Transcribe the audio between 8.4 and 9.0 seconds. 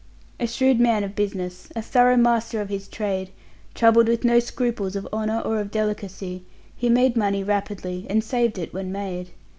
it when